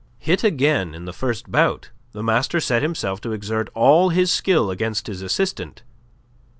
[0.17, 4.71] Hit again in the first bout, the master set himself to exert all his skill
[4.71, 5.83] against his assistant.